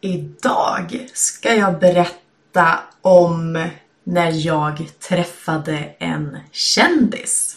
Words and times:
Idag 0.00 1.08
ska 1.12 1.54
jag 1.54 1.78
berätta 1.78 2.78
om 3.02 3.68
när 4.04 4.46
jag 4.46 4.88
träffade 5.08 5.94
en 5.98 6.38
kändis. 6.52 7.56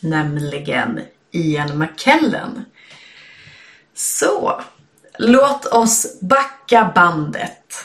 Nämligen 0.00 1.00
Ian 1.30 1.78
McKellen. 1.78 2.64
Så, 3.94 4.60
låt 5.18 5.66
oss 5.66 6.20
backa 6.20 6.92
bandet. 6.94 7.84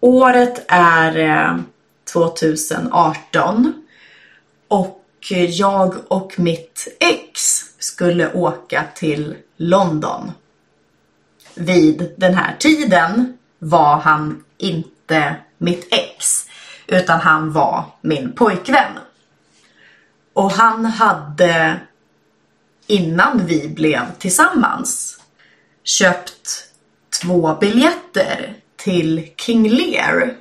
Året 0.00 0.64
är 0.68 1.16
eh, 1.18 1.58
2018 2.12 3.72
och 4.68 5.02
jag 5.48 5.94
och 6.08 6.38
mitt 6.38 6.96
ex 7.00 7.64
skulle 7.78 8.32
åka 8.32 8.84
till 8.94 9.36
London 9.56 10.32
vid 11.54 12.14
den 12.16 12.34
här 12.34 12.56
tiden 12.58 13.38
var 13.58 13.96
han 13.96 14.44
inte 14.58 15.36
mitt 15.58 15.88
ex 15.90 16.46
utan 16.86 17.20
han 17.20 17.52
var 17.52 17.84
min 18.00 18.32
pojkvän. 18.32 18.98
Och 20.32 20.50
han 20.52 20.84
hade 20.84 21.80
innan 22.86 23.46
vi 23.46 23.68
blev 23.68 24.02
tillsammans 24.18 25.20
köpt 25.84 26.68
två 27.20 27.54
biljetter 27.60 28.54
till 28.76 29.28
King 29.36 29.68
Lear. 29.70 30.36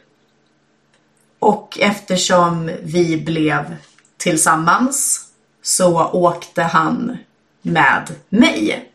Och 1.39 1.77
eftersom 1.81 2.71
vi 2.83 3.17
blev 3.17 3.75
tillsammans 4.17 5.27
så 5.61 6.09
åkte 6.09 6.63
han 6.63 7.17
med 7.61 8.15
mig. 8.29 8.90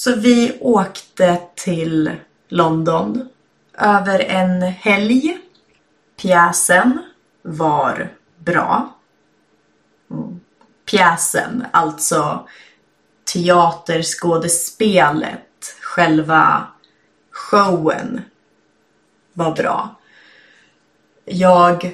Så 0.00 0.14
vi 0.14 0.58
åkte 0.60 1.40
till 1.54 2.10
London 2.48 3.28
över 3.78 4.18
en 4.18 4.62
helg. 4.62 5.38
Pjäsen 6.16 6.98
var 7.42 8.14
bra. 8.38 8.96
Mm. 10.10 10.40
Pjäsen, 10.84 11.66
alltså 11.72 12.48
teaterskådespelet, 13.32 15.76
själva 15.80 16.66
showen 17.30 18.22
var 19.32 19.56
bra. 19.56 19.96
Jag 21.24 21.92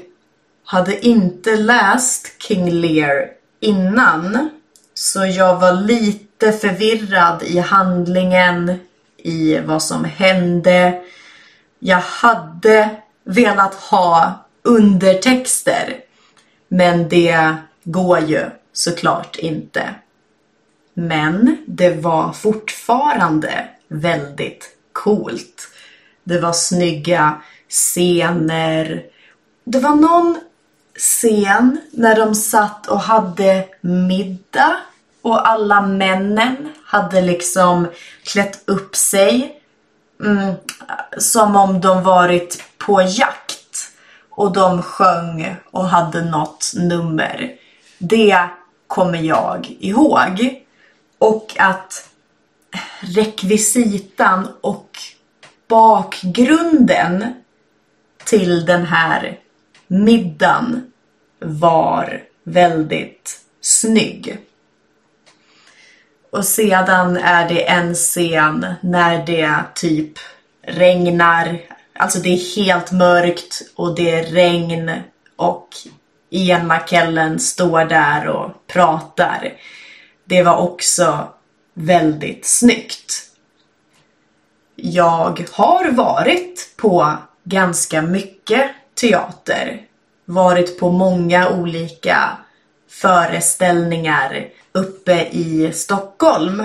hade 0.64 1.06
inte 1.06 1.56
läst 1.56 2.42
King 2.42 2.70
Lear 2.70 3.30
innan 3.60 4.50
så 4.94 5.26
jag 5.26 5.60
var 5.60 5.72
lite 5.72 6.25
lite 6.40 6.58
förvirrad 6.58 7.42
i 7.42 7.58
handlingen, 7.58 8.78
i 9.16 9.58
vad 9.58 9.82
som 9.82 10.04
hände. 10.04 11.02
Jag 11.78 12.00
hade 12.00 12.90
velat 13.24 13.74
ha 13.74 14.44
undertexter, 14.62 15.96
men 16.68 17.08
det 17.08 17.54
går 17.84 18.18
ju 18.18 18.44
såklart 18.72 19.36
inte. 19.36 19.94
Men 20.94 21.56
det 21.66 21.90
var 21.90 22.32
fortfarande 22.32 23.68
väldigt 23.88 24.76
coolt. 24.92 25.68
Det 26.24 26.40
var 26.40 26.52
snygga 26.52 27.42
scener. 27.68 29.02
Det 29.64 29.78
var 29.78 29.94
någon 29.94 30.38
scen 30.98 31.78
när 31.90 32.16
de 32.16 32.34
satt 32.34 32.86
och 32.86 33.00
hade 33.00 33.64
middag 33.80 34.76
och 35.26 35.48
alla 35.48 35.80
männen 35.80 36.68
hade 36.84 37.20
liksom 37.20 37.86
klätt 38.24 38.62
upp 38.64 38.96
sig 38.96 39.60
mm, 40.24 40.54
som 41.18 41.56
om 41.56 41.80
de 41.80 42.02
varit 42.02 42.64
på 42.78 43.02
jakt. 43.02 43.90
Och 44.30 44.52
de 44.52 44.82
sjöng 44.82 45.56
och 45.70 45.88
hade 45.88 46.24
något 46.24 46.72
nummer. 46.76 47.52
Det 47.98 48.38
kommer 48.86 49.18
jag 49.18 49.76
ihåg. 49.80 50.62
Och 51.18 51.54
att 51.58 52.08
rekvisitan 53.00 54.48
och 54.60 54.98
bakgrunden 55.68 57.34
till 58.24 58.66
den 58.66 58.86
här 58.86 59.38
middagen 59.86 60.92
var 61.38 62.22
väldigt 62.44 63.40
snygg. 63.60 64.38
Och 66.36 66.44
sedan 66.44 67.16
är 67.16 67.48
det 67.48 67.68
en 67.68 67.94
scen 67.94 68.66
när 68.80 69.26
det 69.26 69.60
typ 69.74 70.12
regnar. 70.62 71.60
Alltså 71.98 72.18
det 72.18 72.28
är 72.28 72.56
helt 72.56 72.92
mörkt 72.92 73.62
och 73.74 73.94
det 73.94 74.10
är 74.10 74.24
regn 74.24 74.90
och 75.36 75.68
Ian 76.30 76.66
McKellen 76.68 77.38
står 77.38 77.84
där 77.84 78.28
och 78.28 78.66
pratar. 78.66 79.52
Det 80.24 80.42
var 80.42 80.56
också 80.56 81.28
väldigt 81.74 82.46
snyggt. 82.46 83.12
Jag 84.74 85.46
har 85.52 85.90
varit 85.90 86.74
på 86.76 87.12
ganska 87.44 88.02
mycket 88.02 88.70
teater. 89.00 89.82
Varit 90.24 90.80
på 90.80 90.90
många 90.90 91.50
olika 91.50 92.38
föreställningar 93.00 94.48
uppe 94.72 95.26
i 95.26 95.72
Stockholm. 95.72 96.60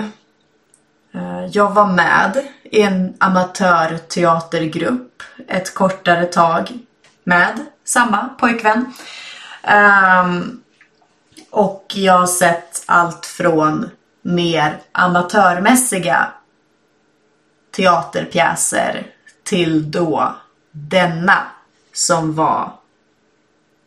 Eh, 1.14 1.46
jag 1.52 1.70
var 1.70 1.86
med 1.86 2.46
i 2.62 2.82
en 2.82 3.14
amatörteatergrupp 3.18 5.22
ett 5.48 5.74
kortare 5.74 6.26
tag 6.26 6.78
med 7.24 7.66
samma 7.84 8.28
pojkvän. 8.28 8.92
Ehm, 9.62 10.62
och 11.50 11.92
jag 11.94 12.18
har 12.18 12.26
sett 12.26 12.82
allt 12.86 13.26
från 13.26 13.90
mer 14.22 14.78
amatörmässiga 14.92 16.28
teaterpjäser 17.70 19.06
till 19.42 19.90
då 19.90 20.34
denna 20.70 21.38
som 21.92 22.34
var 22.34 22.72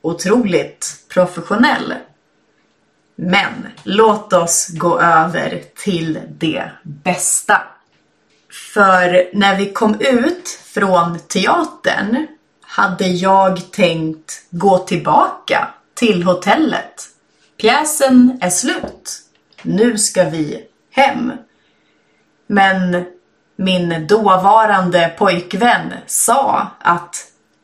otroligt 0.01 1.05
professionell. 1.09 1.93
Men 3.15 3.67
låt 3.83 4.33
oss 4.33 4.67
gå 4.69 4.99
över 4.99 5.63
till 5.83 6.19
det 6.29 6.71
bästa. 6.83 7.61
För 8.73 9.29
när 9.33 9.57
vi 9.57 9.73
kom 9.73 9.99
ut 9.99 10.59
från 10.63 11.19
teatern 11.19 12.27
hade 12.61 13.07
jag 13.07 13.71
tänkt 13.71 14.45
gå 14.49 14.77
tillbaka 14.77 15.67
till 15.93 16.23
hotellet. 16.23 17.09
Pjäsen 17.57 18.39
är 18.41 18.49
slut. 18.49 19.21
Nu 19.61 19.97
ska 19.97 20.23
vi 20.23 20.63
hem. 20.91 21.31
Men 22.47 23.05
min 23.55 24.07
dåvarande 24.07 25.13
pojkvän 25.17 25.93
sa 26.07 26.67
att 26.79 27.15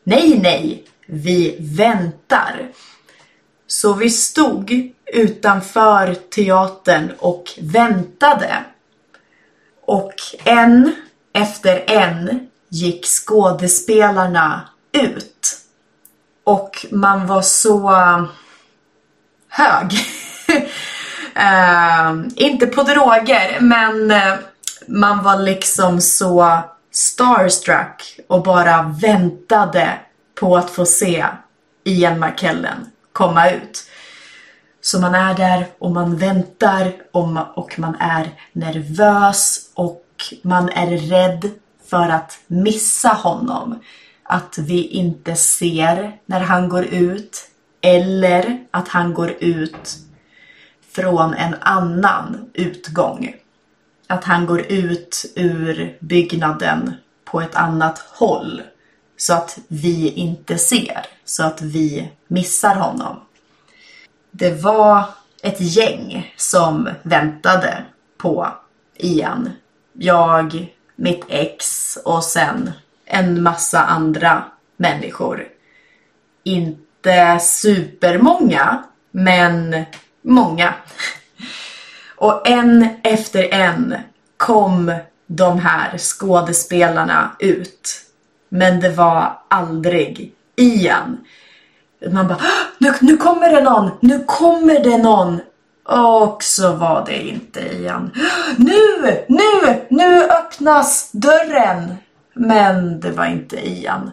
nej, 0.03 0.39
nej, 0.43 0.85
vi 1.05 1.57
väntar. 1.59 2.67
Så 3.71 3.93
vi 3.93 4.09
stod 4.09 4.91
utanför 5.13 6.15
teatern 6.35 7.11
och 7.19 7.43
väntade. 7.61 8.63
Och 9.85 10.13
en 10.43 10.95
efter 11.33 11.83
en 11.87 12.47
gick 12.69 13.05
skådespelarna 13.05 14.69
ut. 14.91 15.57
Och 16.43 16.85
man 16.91 17.27
var 17.27 17.41
så 17.41 17.91
hög. 19.49 19.91
uh, 21.37 22.27
inte 22.35 22.67
på 22.67 22.83
droger, 22.83 23.57
men 23.61 24.11
eh, 24.11 24.33
man 24.87 25.23
var 25.23 25.39
liksom 25.39 26.01
så 26.01 26.59
starstruck 26.91 28.19
och 28.27 28.43
bara 28.43 28.95
väntade 29.01 29.99
på 30.39 30.57
att 30.57 30.69
få 30.69 30.85
se 30.85 31.25
Ian 31.83 32.19
McKellen 32.19 32.91
komma 33.21 33.49
ut. 33.49 33.83
Så 34.81 34.99
man 34.99 35.15
är 35.15 35.33
där 35.33 35.65
och 35.79 35.91
man 35.91 36.17
väntar 36.17 36.93
och 37.11 37.79
man 37.79 37.95
är 37.99 38.29
nervös 38.53 39.69
och 39.73 40.05
man 40.41 40.69
är 40.69 40.97
rädd 40.97 41.51
för 41.89 42.09
att 42.09 42.39
missa 42.47 43.09
honom. 43.09 43.79
Att 44.23 44.57
vi 44.57 44.87
inte 44.87 45.35
ser 45.35 46.17
när 46.25 46.39
han 46.39 46.69
går 46.69 46.85
ut 46.85 47.49
eller 47.81 48.65
att 48.71 48.87
han 48.87 49.13
går 49.13 49.31
ut 49.39 49.97
från 50.91 51.33
en 51.33 51.55
annan 51.59 52.49
utgång. 52.53 53.35
Att 54.07 54.23
han 54.23 54.45
går 54.45 54.61
ut 54.61 55.25
ur 55.35 55.97
byggnaden 55.99 56.93
på 57.25 57.41
ett 57.41 57.55
annat 57.55 57.99
håll 57.99 58.61
så 59.21 59.33
att 59.33 59.59
vi 59.67 60.09
inte 60.09 60.57
ser, 60.57 61.05
så 61.25 61.43
att 61.43 61.61
vi 61.61 62.11
missar 62.27 62.75
honom. 62.75 63.19
Det 64.31 64.51
var 64.63 65.03
ett 65.43 65.61
gäng 65.61 66.33
som 66.37 66.89
väntade 67.03 67.85
på 68.17 68.47
Ian. 68.97 69.49
Jag 69.93 70.67
mitt 70.95 71.25
ex 71.29 71.97
och 72.05 72.23
sen 72.23 72.71
en 73.05 73.43
massa 73.43 73.79
andra 73.79 74.43
människor. 74.77 75.47
Inte 76.43 77.39
supermånga, 77.39 78.83
men 79.11 79.85
många. 80.21 80.73
Och 82.15 82.47
en 82.47 82.89
efter 83.03 83.53
en 83.53 83.95
kom 84.37 84.93
de 85.27 85.59
här 85.59 85.97
skådespelarna 85.97 87.35
ut. 87.39 88.10
Men 88.53 88.79
det 88.79 88.89
var 88.89 89.39
aldrig 89.47 90.33
Ian. 90.55 91.17
Man 92.11 92.27
bara 92.27 92.37
nu, 92.77 92.93
nu 93.01 93.17
kommer 93.17 93.51
det 93.51 93.61
någon, 93.61 93.91
nu 93.99 94.23
kommer 94.27 94.83
det 94.83 94.97
någon. 94.97 95.39
Och 95.85 96.43
så 96.43 96.73
var 96.73 97.05
det 97.05 97.27
inte 97.27 97.59
Ian. 97.59 98.11
Nu, 98.57 99.23
nu, 99.27 99.85
nu 99.89 100.23
öppnas 100.23 101.11
dörren. 101.11 101.95
Men 102.33 102.99
det 102.99 103.11
var 103.11 103.25
inte 103.25 103.69
Ian. 103.69 104.11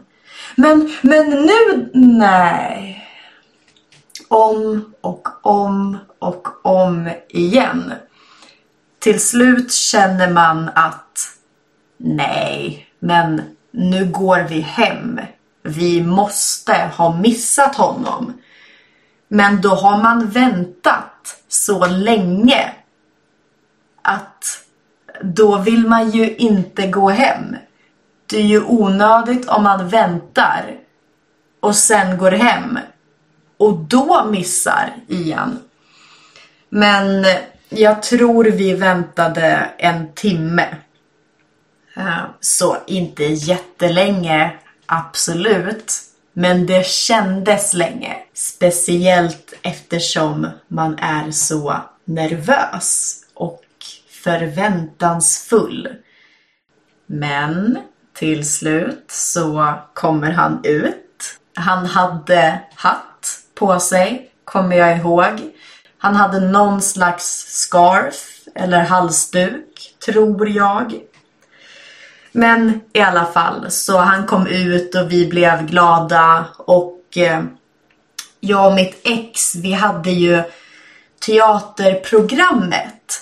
Men, 0.56 0.96
men 1.02 1.30
nu, 1.30 1.90
nej. 1.94 3.04
Om 4.28 4.92
och 5.00 5.28
om 5.42 5.98
och 6.18 6.48
om 6.66 7.10
igen. 7.28 7.92
Till 8.98 9.20
slut 9.20 9.72
känner 9.72 10.30
man 10.30 10.70
att 10.74 11.18
nej, 11.96 12.86
men 12.98 13.42
nu 13.70 14.04
går 14.04 14.46
vi 14.48 14.60
hem. 14.60 15.20
Vi 15.62 16.02
måste 16.02 16.90
ha 16.96 17.16
missat 17.16 17.74
honom. 17.74 18.32
Men 19.28 19.60
då 19.60 19.68
har 19.68 20.02
man 20.02 20.30
väntat 20.30 21.36
så 21.48 21.86
länge 21.86 22.72
att 24.02 24.64
då 25.22 25.58
vill 25.58 25.86
man 25.86 26.10
ju 26.10 26.36
inte 26.36 26.86
gå 26.86 27.10
hem. 27.10 27.56
Det 28.26 28.36
är 28.36 28.46
ju 28.46 28.64
onödigt 28.64 29.48
om 29.48 29.62
man 29.62 29.88
väntar 29.88 30.76
och 31.60 31.76
sen 31.76 32.18
går 32.18 32.30
hem 32.30 32.78
och 33.56 33.78
då 33.78 34.24
missar 34.24 34.96
Ian. 35.08 35.58
Men 36.68 37.26
jag 37.68 38.02
tror 38.02 38.44
vi 38.44 38.74
väntade 38.74 39.70
en 39.78 40.12
timme. 40.14 40.66
Eh, 41.98 42.24
så 42.40 42.76
inte 42.86 43.24
jättelänge, 43.24 44.52
absolut. 44.86 45.94
Men 46.32 46.66
det 46.66 46.86
kändes 46.86 47.74
länge. 47.74 48.16
Speciellt 48.34 49.54
eftersom 49.62 50.50
man 50.68 50.98
är 50.98 51.30
så 51.30 51.76
nervös 52.04 53.14
och 53.34 53.64
förväntansfull. 54.24 55.88
Men 57.06 57.78
till 58.14 58.50
slut 58.50 59.04
så 59.08 59.74
kommer 59.94 60.30
han 60.30 60.60
ut. 60.64 61.38
Han 61.54 61.86
hade 61.86 62.60
hatt 62.74 63.38
på 63.54 63.80
sig, 63.80 64.30
kommer 64.44 64.76
jag 64.76 64.98
ihåg. 64.98 65.52
Han 65.98 66.16
hade 66.16 66.40
någon 66.40 66.82
slags 66.82 67.24
scarf 67.48 68.38
eller 68.54 68.80
halsduk, 68.80 69.94
tror 70.06 70.48
jag. 70.48 71.00
Men 72.38 72.80
i 72.92 73.00
alla 73.00 73.24
fall, 73.24 73.70
så 73.70 73.98
han 73.98 74.26
kom 74.26 74.46
ut 74.46 74.94
och 74.94 75.12
vi 75.12 75.26
blev 75.26 75.66
glada 75.66 76.44
och 76.58 77.02
eh, 77.16 77.42
jag 78.40 78.66
och 78.66 78.74
mitt 78.74 79.00
ex, 79.04 79.54
vi 79.54 79.72
hade 79.72 80.10
ju 80.10 80.42
teaterprogrammet. 81.26 83.20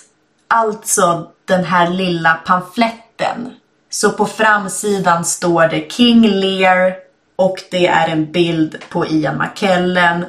Alltså 0.48 1.30
den 1.44 1.64
här 1.64 1.90
lilla 1.90 2.34
pamfletten. 2.34 3.50
Så 3.90 4.10
på 4.10 4.26
framsidan 4.26 5.24
står 5.24 5.68
det 5.68 5.92
King 5.92 6.28
Lear 6.28 6.94
och 7.36 7.56
det 7.70 7.86
är 7.86 8.08
en 8.08 8.32
bild 8.32 8.76
på 8.88 9.06
Ian 9.06 9.38
McKellen. 9.38 10.24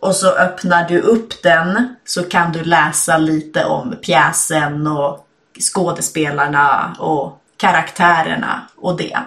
Och 0.00 0.14
så 0.16 0.30
öppnar 0.30 0.88
du 0.88 1.00
upp 1.00 1.42
den 1.42 1.94
så 2.04 2.22
kan 2.22 2.52
du 2.52 2.64
läsa 2.64 3.18
lite 3.18 3.64
om 3.64 3.94
pjäsen 4.02 4.86
och 4.86 5.26
skådespelarna 5.74 6.96
och 6.98 7.39
karaktärerna 7.60 8.62
och 8.76 8.96
det. 8.96 9.18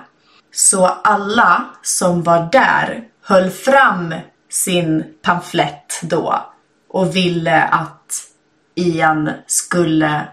Så 0.52 0.86
alla 0.86 1.66
som 1.82 2.24
var 2.24 2.50
där 2.52 3.04
höll 3.22 3.50
fram 3.50 4.16
sin 4.50 5.04
pamflett 5.22 6.00
då 6.02 6.46
och 6.90 7.16
ville 7.16 7.64
att 7.64 8.28
Ian 8.76 9.30
skulle 9.48 10.28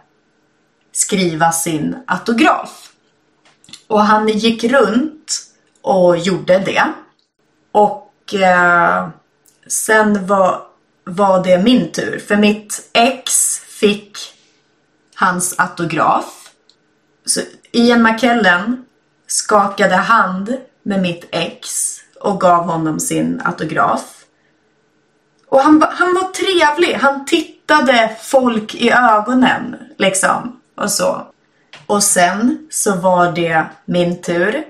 skriva 0.93 1.53
sin 1.53 1.97
autograf. 2.07 2.93
Och 3.87 4.01
han 4.01 4.29
gick 4.29 4.65
runt 4.65 5.43
och 5.83 6.17
gjorde 6.17 6.59
det. 6.59 6.83
Och 7.73 8.35
eh, 8.35 9.09
sen 9.67 10.27
var, 10.27 10.63
var 11.05 11.45
det 11.45 11.59
min 11.59 11.93
tur. 11.93 12.19
För 12.19 12.37
mitt 12.37 12.91
ex 12.93 13.59
fick 13.59 14.19
hans 15.15 15.55
autograf. 15.59 16.40
Så 17.31 17.41
Ian 17.73 18.03
McKellen 18.03 18.85
skakade 19.27 19.97
hand 19.97 20.57
med 20.83 21.03
mitt 21.03 21.29
ex 21.33 21.97
och 22.21 22.41
gav 22.41 22.65
honom 22.65 23.01
sin 23.01 23.43
autograf. 23.45 24.25
Och 25.49 25.61
han, 25.61 25.85
han 25.91 26.15
var 26.15 26.33
trevlig. 26.33 26.95
Han 26.95 27.25
tittade 27.25 28.17
folk 28.23 28.75
i 28.75 28.91
ögonen 28.91 29.77
liksom. 29.99 30.61
Och 30.77 30.91
så. 30.91 31.27
Och 31.87 32.03
sen 32.03 32.69
så 32.71 32.97
var 32.97 33.33
det 33.33 33.65
min 33.85 34.23
tur. 34.23 34.65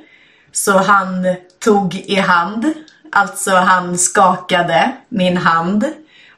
Så 0.53 0.79
han 0.79 1.37
tog 1.59 1.95
i 1.95 2.17
hand. 2.17 2.73
Alltså 3.13 3.51
han 3.51 3.99
skakade 3.99 4.93
min 5.09 5.37
hand. 5.37 5.85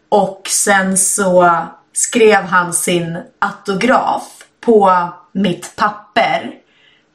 Och 0.08 0.42
sen 0.50 0.96
så 0.96 1.56
skrev 1.92 2.44
han 2.44 2.72
sin 2.72 3.18
autograf 3.38 4.42
på 4.64 5.08
mitt 5.32 5.76
papper. 5.76 6.54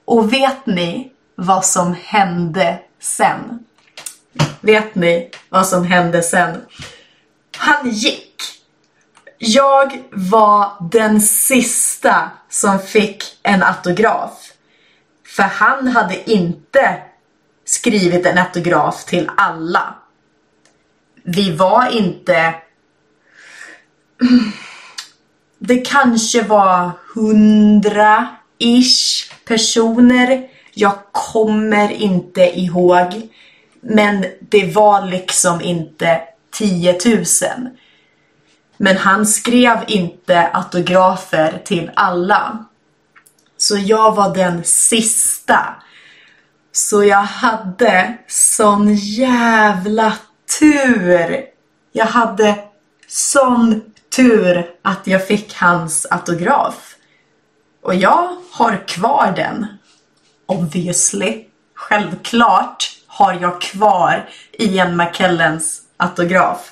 Och 0.05 0.33
vet 0.33 0.65
ni 0.65 1.11
vad 1.35 1.65
som 1.65 1.95
hände 2.03 2.79
sen? 2.99 3.65
Vet 4.61 4.95
ni 4.95 5.31
vad 5.49 5.67
som 5.67 5.85
hände 5.85 6.23
sen? 6.23 6.65
Han 7.57 7.89
gick. 7.89 8.43
Jag 9.37 10.03
var 10.11 10.89
den 10.91 11.21
sista 11.21 12.29
som 12.49 12.79
fick 12.79 13.23
en 13.43 13.63
autograf. 13.63 14.51
För 15.25 15.43
han 15.43 15.87
hade 15.87 16.31
inte 16.31 17.01
skrivit 17.65 18.25
en 18.25 18.37
autograf 18.37 19.05
till 19.05 19.29
alla. 19.37 19.95
Vi 21.23 21.55
var 21.55 21.89
inte... 21.89 22.55
Det 25.59 25.77
kanske 25.77 26.41
var 26.41 26.91
hundra-ish 27.15 28.43
personer. 29.45 30.47
Jag 30.73 30.93
kommer 31.11 31.91
inte 31.91 32.41
ihåg. 32.41 33.29
Men 33.81 34.25
det 34.39 34.75
var 34.75 35.05
liksom 35.05 35.61
inte 35.61 36.21
10 36.51 36.97
000. 37.05 37.25
Men 38.77 38.97
han 38.97 39.25
skrev 39.25 39.77
inte 39.87 40.49
autografer 40.53 41.61
till 41.65 41.91
alla. 41.95 42.65
Så 43.57 43.77
jag 43.77 44.15
var 44.15 44.35
den 44.35 44.63
sista. 44.63 45.75
Så 46.71 47.03
jag 47.03 47.23
hade 47.23 48.17
sån 48.27 48.95
jävla 48.95 50.13
tur. 50.59 51.45
Jag 51.91 52.05
hade 52.05 52.55
sån 53.07 53.81
tur 54.17 54.71
att 54.81 55.07
jag 55.07 55.27
fick 55.27 55.53
hans 55.55 56.07
autograf. 56.09 56.95
Och 57.81 57.95
jag 57.95 58.37
har 58.51 58.87
kvar 58.87 59.33
den. 59.35 59.67
Obviously. 60.45 61.45
Självklart 61.73 62.91
har 63.07 63.33
jag 63.33 63.61
kvar 63.61 64.29
Ian 64.51 64.97
McKellens 64.97 65.81
autograf. 65.97 66.71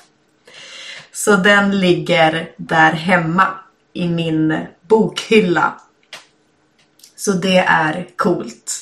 Så 1.12 1.36
den 1.36 1.80
ligger 1.80 2.50
där 2.56 2.92
hemma 2.92 3.46
i 3.92 4.08
min 4.08 4.66
bokhylla. 4.88 5.80
Så 7.16 7.32
det 7.32 7.58
är 7.58 8.08
coolt. 8.16 8.72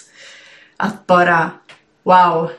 Att 0.77 1.07
bara, 1.07 1.51
wow, 2.03 2.51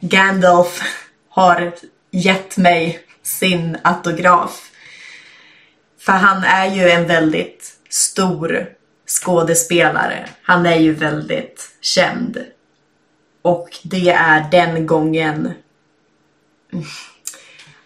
Gandalf 0.00 0.82
har 1.28 1.72
gett 2.10 2.56
mig 2.56 3.06
sin 3.22 3.78
autograf. 3.82 4.69
För 6.00 6.12
han 6.12 6.44
är 6.44 6.66
ju 6.66 6.90
en 6.90 7.06
väldigt 7.06 7.72
stor 7.88 8.66
skådespelare. 9.06 10.28
Han 10.42 10.66
är 10.66 10.76
ju 10.76 10.94
väldigt 10.94 11.70
känd. 11.80 12.38
Och 13.42 13.78
det 13.82 14.10
är 14.10 14.50
den 14.50 14.86
gången 14.86 15.54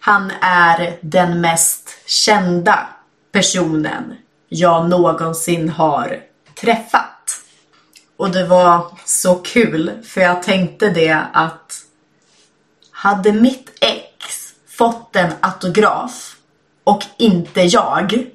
han 0.01 0.33
är 0.41 0.99
den 1.01 1.41
mest 1.41 1.91
kända 2.07 2.89
personen 3.33 4.17
jag 4.49 4.89
någonsin 4.89 5.69
har 5.69 6.21
träffat. 6.61 7.41
Och 8.17 8.31
det 8.31 8.47
var 8.47 8.99
så 9.05 9.35
kul 9.35 10.03
för 10.05 10.21
jag 10.21 10.43
tänkte 10.43 10.91
det 10.91 11.23
att 11.33 11.85
hade 12.91 13.33
mitt 13.33 13.71
ex 13.81 14.55
fått 14.69 15.17
en 15.17 15.33
autograf 15.41 16.34
och 16.85 17.05
inte 17.17 17.61
jag 17.63 18.27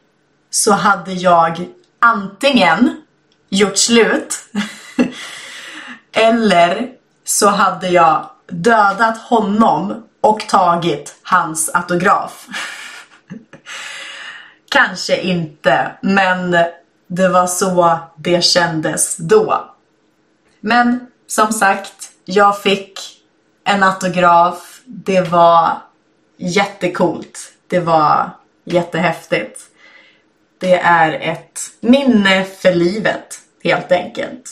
så 0.50 0.72
hade 0.72 1.14
jag 1.14 1.68
antingen 2.00 3.02
gjort 3.50 3.78
slut 3.78 4.36
eller 6.12 6.90
så 7.26 7.48
hade 7.48 7.88
jag 7.88 8.30
dödat 8.48 9.18
honom 9.18 10.04
och 10.22 10.48
tagit 10.48 11.16
hans 11.24 11.70
autograf. 11.74 12.48
Kanske 14.70 15.22
inte, 15.22 15.92
men 16.02 16.52
det 17.08 17.30
var 17.30 17.48
så 17.48 18.00
det 18.18 18.44
kändes 18.44 19.18
då. 19.18 19.76
Men 20.60 21.08
som 21.28 21.54
sagt, 21.54 22.12
jag 22.26 22.62
fick 22.62 23.00
en 23.64 23.84
autograf. 23.84 24.82
Det 24.86 25.22
var 25.22 25.82
jättekult. 26.38 27.54
Det 27.68 27.80
var 27.80 28.30
jättehäftigt. 28.64 29.62
Det 30.58 30.80
är 30.80 31.12
ett 31.12 31.60
minne 31.82 32.44
för 32.44 32.74
livet 32.74 33.40
helt 33.64 33.92
enkelt. 33.92 34.52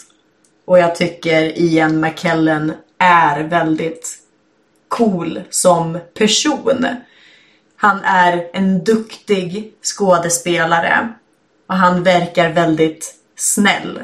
Och 0.66 0.80
jag 0.80 0.96
tycker 0.96 1.60
Ian 1.60 2.00
McKellen 2.00 2.74
är 2.98 3.44
väldigt 3.44 4.18
cool 4.88 5.42
som 5.50 6.00
person. 6.14 6.88
Han 7.76 8.00
är 8.04 8.50
en 8.54 8.84
duktig 8.84 9.74
skådespelare 9.82 11.14
och 11.68 11.76
han 11.76 12.04
verkar 12.04 12.50
väldigt 12.50 13.16
snäll 13.36 14.00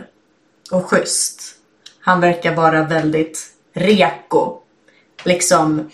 och 0.71 0.85
schysst. 0.85 1.55
Han 1.99 2.21
verkar 2.21 2.55
vara 2.55 2.83
väldigt 2.83 3.47
reko. 3.73 4.59
Liksom 5.23 5.91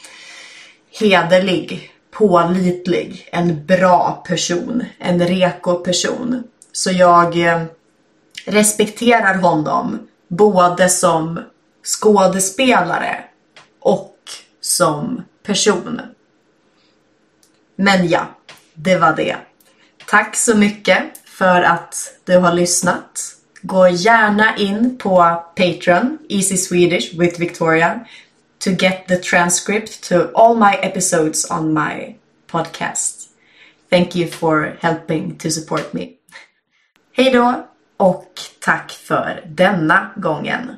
hederlig, 1.00 1.92
pålitlig, 2.12 3.30
en 3.32 3.66
bra 3.66 4.24
person, 4.28 4.86
en 4.98 5.28
reko 5.28 5.76
person. 5.76 6.44
Så 6.72 6.92
jag 6.92 7.38
eh, 7.38 7.64
respekterar 8.46 9.36
honom 9.36 10.08
både 10.28 10.90
som 10.90 11.40
skådespelare 11.84 13.24
och 13.80 14.16
som 14.62 15.24
person. 15.44 16.02
Men 17.76 18.08
ja, 18.08 18.28
det 18.74 18.96
var 18.96 19.16
det. 19.16 19.36
Tack 20.06 20.36
så 20.36 20.58
mycket 20.58 21.04
för 21.26 21.62
att 21.62 21.96
du 22.24 22.38
har 22.38 22.54
lyssnat. 22.54 23.36
Gå 23.62 23.88
gärna 23.88 24.58
in 24.58 24.98
på 24.98 25.44
Patreon, 25.56 26.18
Easy 26.30 26.58
Swedish 26.58 27.14
with 27.20 27.40
Victoria, 27.40 28.06
to 28.60 28.72
get 28.72 29.08
the 29.08 29.20
transcript 29.20 30.04
to 30.04 30.32
all 30.34 30.56
my 30.56 30.74
episodes 30.74 31.46
on 31.46 31.74
my 31.74 32.16
podcast. 32.48 33.30
Thank 33.90 34.16
you 34.16 34.28
for 34.28 34.78
helping 34.82 35.38
to 35.38 35.52
support 35.52 35.94
me. 35.94 36.14
Hej 37.14 37.32
då 37.32 37.68
och 37.98 38.40
tack 38.60 38.92
för 38.92 39.44
denna 39.48 40.12
gången. 40.16 40.76